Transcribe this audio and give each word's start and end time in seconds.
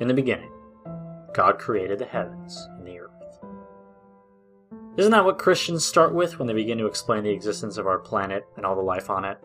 In 0.00 0.08
the 0.08 0.14
beginning, 0.14 0.50
God 1.34 1.58
created 1.58 1.98
the 1.98 2.06
heavens 2.06 2.68
and 2.78 2.86
the 2.86 3.00
earth. 3.00 3.10
Isn't 4.96 5.12
that 5.12 5.26
what 5.26 5.38
Christians 5.38 5.84
start 5.84 6.14
with 6.14 6.38
when 6.38 6.48
they 6.48 6.54
begin 6.54 6.78
to 6.78 6.86
explain 6.86 7.22
the 7.22 7.30
existence 7.30 7.76
of 7.76 7.86
our 7.86 7.98
planet 7.98 8.46
and 8.56 8.64
all 8.64 8.74
the 8.74 8.80
life 8.80 9.10
on 9.10 9.26
it? 9.26 9.38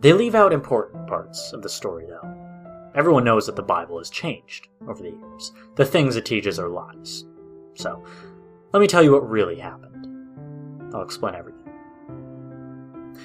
They 0.00 0.12
leave 0.12 0.34
out 0.34 0.52
important 0.52 1.06
parts 1.06 1.54
of 1.54 1.62
the 1.62 1.68
story, 1.70 2.04
though. 2.06 2.90
Everyone 2.94 3.24
knows 3.24 3.46
that 3.46 3.56
the 3.56 3.62
Bible 3.62 3.96
has 3.96 4.10
changed 4.10 4.68
over 4.86 5.02
the 5.02 5.10
years. 5.10 5.52
The 5.76 5.86
things 5.86 6.16
it 6.16 6.26
teaches 6.26 6.58
are 6.58 6.68
lies. 6.68 7.24
So, 7.74 8.04
let 8.74 8.80
me 8.80 8.86
tell 8.86 9.02
you 9.02 9.12
what 9.12 9.28
really 9.30 9.58
happened. 9.58 10.94
I'll 10.94 11.02
explain 11.02 11.34
everything. 11.34 11.72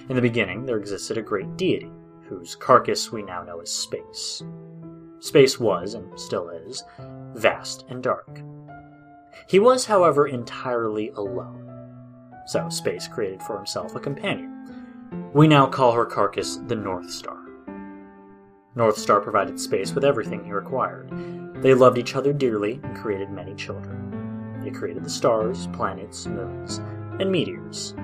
In 0.08 0.16
the 0.16 0.22
beginning, 0.22 0.66
there 0.66 0.78
existed 0.78 1.18
a 1.18 1.22
great 1.22 1.58
deity, 1.58 1.92
whose 2.30 2.56
carcass 2.56 3.12
we 3.12 3.24
now 3.24 3.44
know 3.44 3.60
as 3.60 3.72
space. 3.72 4.42
Space 5.26 5.60
was, 5.60 5.96
and 5.96 6.20
still 6.20 6.50
is, 6.50 6.84
vast 7.34 7.84
and 7.90 8.04
dark. 8.04 8.44
He 9.48 9.58
was, 9.58 9.86
however, 9.86 10.28
entirely 10.28 11.10
alone. 11.16 11.68
So 12.46 12.70
Space 12.70 13.08
created 13.08 13.42
for 13.42 13.58
himself 13.58 13.96
a 13.96 14.00
companion. 14.00 15.32
We 15.34 15.48
now 15.48 15.66
call 15.66 15.94
her 15.94 16.06
carcass 16.06 16.58
the 16.68 16.76
North 16.76 17.10
Star. 17.10 17.40
North 18.76 19.00
Star 19.00 19.20
provided 19.20 19.60
Space 19.60 19.96
with 19.96 20.06
everything 20.06 20.44
he 20.44 20.52
required. 20.52 21.10
They 21.56 21.74
loved 21.74 21.98
each 21.98 22.16
other 22.16 22.32
dearly 22.32 22.80
and 22.84 22.96
created 22.96 23.32
many 23.32 23.56
children. 23.56 24.60
They 24.64 24.70
created 24.70 25.04
the 25.04 25.10
stars, 25.10 25.66
planets, 25.74 26.28
moons, 26.28 26.78
and 27.20 27.32
meteors. 27.32 27.96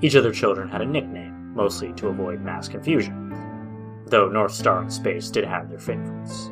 Each 0.00 0.14
of 0.14 0.22
their 0.22 0.32
children 0.32 0.70
had 0.70 0.80
a 0.80 0.86
nickname, 0.86 1.52
mostly 1.54 1.92
to 1.94 2.08
avoid 2.08 2.40
mass 2.40 2.66
confusion, 2.66 4.04
though 4.06 4.30
North 4.30 4.54
Star 4.54 4.80
and 4.80 4.90
Space 4.90 5.28
did 5.28 5.44
have 5.44 5.68
their 5.68 5.78
favorites. 5.78 6.50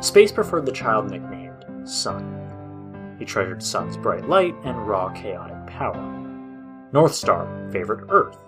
Space 0.00 0.30
preferred 0.30 0.64
the 0.64 0.72
child 0.72 1.10
nicknamed 1.10 1.66
Sun. 1.84 3.16
He 3.18 3.24
treasured 3.24 3.62
Sun's 3.62 3.96
bright 3.96 4.28
light 4.28 4.54
and 4.62 4.86
raw 4.86 5.08
chaotic 5.08 5.66
power. 5.66 6.00
North 6.92 7.14
Star 7.14 7.68
favored 7.72 8.06
Earth. 8.08 8.38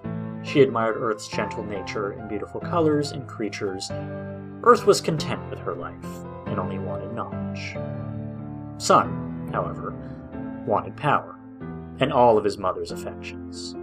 She 0.42 0.62
admired 0.62 0.96
Earth's 0.96 1.26
gentle 1.28 1.64
nature 1.64 2.12
and 2.12 2.28
beautiful 2.28 2.60
colors 2.60 3.10
and 3.10 3.26
creatures. 3.26 3.90
Earth 4.62 4.86
was 4.86 5.00
content 5.00 5.50
with 5.50 5.58
her 5.58 5.74
life 5.74 6.04
and 6.46 6.60
only 6.60 6.78
wanted 6.78 7.12
knowledge. 7.14 7.76
Sun, 8.78 9.50
however, 9.52 9.92
wanted 10.64 10.96
power 10.96 11.36
and 11.98 12.12
all 12.12 12.38
of 12.38 12.44
his 12.44 12.58
mother's 12.58 12.92
affections. 12.92 13.74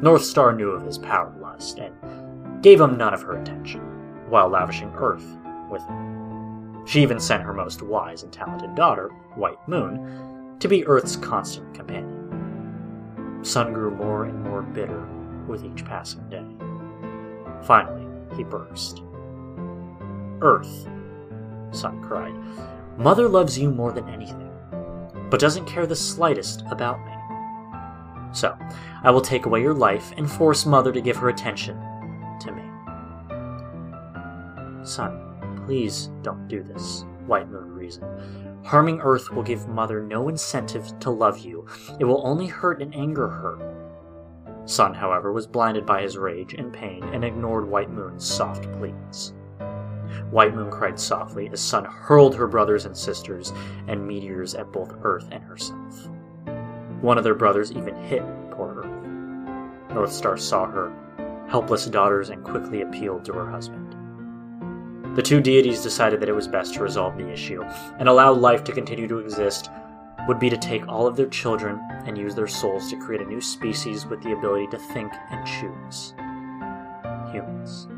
North 0.00 0.22
Star 0.22 0.52
knew 0.52 0.70
of 0.70 0.86
his 0.86 0.96
power 0.98 1.34
lust 1.40 1.78
and 1.78 2.62
gave 2.62 2.80
him 2.80 2.96
none 2.96 3.14
of 3.14 3.22
her 3.22 3.36
attention, 3.36 3.80
while 4.30 4.48
lavishing 4.48 4.92
Earth 4.94 5.26
with 5.70 5.82
it. 5.82 6.17
She 6.88 7.02
even 7.02 7.20
sent 7.20 7.42
her 7.42 7.52
most 7.52 7.82
wise 7.82 8.22
and 8.22 8.32
talented 8.32 8.74
daughter, 8.74 9.10
White 9.34 9.68
Moon, 9.68 10.56
to 10.58 10.68
be 10.68 10.86
Earth's 10.86 11.16
constant 11.16 11.74
companion. 11.74 13.40
Sun 13.42 13.74
grew 13.74 13.90
more 13.90 14.24
and 14.24 14.42
more 14.42 14.62
bitter 14.62 15.06
with 15.46 15.66
each 15.66 15.84
passing 15.84 16.26
day. 16.30 16.46
Finally, 17.66 18.06
he 18.38 18.42
burst. 18.42 19.02
Earth, 20.40 20.88
Sun 21.72 22.00
cried, 22.00 22.32
Mother 22.96 23.28
loves 23.28 23.58
you 23.58 23.70
more 23.70 23.92
than 23.92 24.08
anything, 24.08 24.50
but 25.28 25.40
doesn't 25.40 25.66
care 25.66 25.86
the 25.86 25.94
slightest 25.94 26.62
about 26.70 27.04
me. 27.04 27.12
So, 28.32 28.56
I 29.02 29.10
will 29.10 29.20
take 29.20 29.44
away 29.44 29.60
your 29.60 29.74
life 29.74 30.14
and 30.16 30.30
force 30.30 30.64
Mother 30.64 30.92
to 30.92 31.02
give 31.02 31.18
her 31.18 31.28
attention 31.28 31.78
to 32.40 32.50
me. 32.50 32.62
Sun, 34.86 35.27
Please 35.68 36.08
don't 36.22 36.48
do 36.48 36.62
this, 36.62 37.04
White 37.26 37.50
Moon 37.50 37.74
reasoned. 37.74 38.64
Harming 38.64 39.02
Earth 39.02 39.30
will 39.30 39.42
give 39.42 39.68
Mother 39.68 40.02
no 40.02 40.30
incentive 40.30 40.98
to 41.00 41.10
love 41.10 41.40
you. 41.40 41.66
It 42.00 42.06
will 42.06 42.26
only 42.26 42.46
hurt 42.46 42.80
and 42.80 42.94
anger 42.94 43.28
her. 43.28 44.62
Sun, 44.64 44.94
however, 44.94 45.30
was 45.30 45.46
blinded 45.46 45.84
by 45.84 46.00
his 46.00 46.16
rage 46.16 46.54
and 46.54 46.72
pain 46.72 47.04
and 47.12 47.22
ignored 47.22 47.68
White 47.68 47.90
Moon's 47.90 48.26
soft 48.26 48.72
pleas. 48.72 49.34
White 50.30 50.54
Moon 50.54 50.70
cried 50.70 50.98
softly 50.98 51.50
as 51.52 51.60
Sun 51.60 51.84
hurled 51.84 52.34
her 52.34 52.46
brothers 52.46 52.86
and 52.86 52.96
sisters 52.96 53.52
and 53.88 54.08
meteors 54.08 54.54
at 54.54 54.72
both 54.72 54.96
Earth 55.02 55.28
and 55.30 55.44
herself. 55.44 56.08
One 57.02 57.18
of 57.18 57.24
their 57.24 57.34
brothers 57.34 57.72
even 57.72 57.94
hit 57.94 58.22
poor 58.52 58.86
Earth. 58.86 59.94
North 59.94 60.12
Star 60.12 60.38
saw 60.38 60.64
her 60.64 60.90
helpless 61.46 61.84
daughters 61.84 62.30
and 62.30 62.42
quickly 62.42 62.80
appealed 62.80 63.26
to 63.26 63.34
her 63.34 63.50
husband. 63.50 63.97
The 65.18 65.24
two 65.24 65.40
deities 65.40 65.82
decided 65.82 66.20
that 66.20 66.28
it 66.28 66.34
was 66.36 66.46
best 66.46 66.74
to 66.74 66.80
resolve 66.80 67.18
the 67.18 67.28
issue 67.28 67.64
and 67.98 68.08
allow 68.08 68.32
life 68.32 68.62
to 68.62 68.72
continue 68.72 69.08
to 69.08 69.18
exist 69.18 69.68
would 70.28 70.38
be 70.38 70.48
to 70.48 70.56
take 70.56 70.86
all 70.86 71.08
of 71.08 71.16
their 71.16 71.26
children 71.26 71.80
and 72.06 72.16
use 72.16 72.36
their 72.36 72.46
souls 72.46 72.88
to 72.88 73.00
create 73.00 73.20
a 73.20 73.24
new 73.24 73.40
species 73.40 74.06
with 74.06 74.22
the 74.22 74.30
ability 74.30 74.68
to 74.68 74.78
think 74.78 75.12
and 75.32 75.44
choose. 75.44 76.14
Humans. 77.32 77.88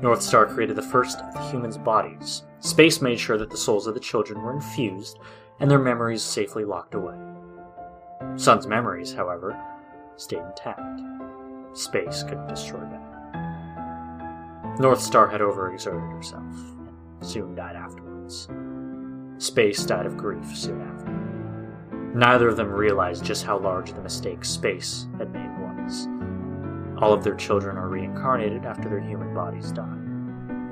North 0.00 0.22
Star 0.22 0.46
created 0.46 0.76
the 0.76 0.82
first 0.82 1.18
of 1.18 1.34
the 1.34 1.42
humans' 1.50 1.76
bodies. 1.76 2.44
Space 2.60 3.02
made 3.02 3.18
sure 3.18 3.36
that 3.36 3.50
the 3.50 3.56
souls 3.56 3.88
of 3.88 3.94
the 3.94 3.98
children 3.98 4.40
were 4.40 4.54
infused 4.54 5.18
and 5.58 5.68
their 5.68 5.80
memories 5.80 6.22
safely 6.22 6.64
locked 6.64 6.94
away. 6.94 7.18
Sun's 8.36 8.68
memories, 8.68 9.12
however, 9.12 9.60
stayed 10.14 10.38
intact. 10.38 11.00
Space 11.72 12.22
couldn't 12.22 12.46
destroy 12.46 12.78
them. 12.78 13.15
North 14.78 15.00
Star 15.00 15.26
had 15.26 15.40
overexerted 15.40 16.10
herself, 16.10 16.42
and 16.44 17.26
soon 17.26 17.54
died 17.54 17.76
afterwards. 17.76 18.48
Space 19.38 19.84
died 19.84 20.04
of 20.04 20.18
grief 20.18 20.54
soon 20.54 20.82
after. 20.82 21.12
Neither 22.14 22.48
of 22.48 22.56
them 22.56 22.70
realized 22.70 23.24
just 23.24 23.44
how 23.44 23.58
large 23.58 23.92
the 23.92 24.02
mistake 24.02 24.44
Space 24.44 25.06
had 25.18 25.32
made 25.32 25.50
was. 25.58 26.08
All 26.98 27.12
of 27.12 27.24
their 27.24 27.34
children 27.34 27.78
are 27.78 27.88
reincarnated 27.88 28.66
after 28.66 28.88
their 28.88 29.00
human 29.00 29.34
bodies 29.34 29.72
die. 29.72 29.96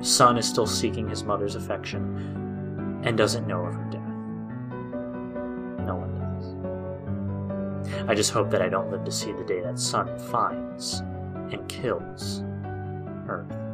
Sun 0.01 0.37
is 0.37 0.47
still 0.47 0.67
seeking 0.67 1.07
his 1.09 1.23
mother's 1.23 1.55
affection 1.55 3.01
and 3.03 3.17
doesn't 3.17 3.47
know 3.47 3.61
of 3.65 3.73
her 3.73 3.89
death. 3.89 4.01
No 5.85 5.95
one 5.95 6.13
does. 7.83 8.07
I 8.07 8.13
just 8.13 8.31
hope 8.31 8.51
that 8.51 8.61
I 8.61 8.69
don't 8.69 8.91
live 8.91 9.03
to 9.03 9.11
see 9.11 9.31
the 9.31 9.43
day 9.43 9.61
that 9.61 9.79
Sun 9.79 10.17
finds 10.29 10.99
and 11.51 11.67
kills 11.67 12.43
Earth. 13.27 13.64